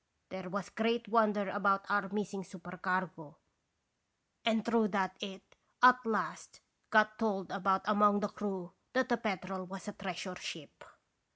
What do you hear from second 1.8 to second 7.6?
our missing supercargo, and through that it at last got told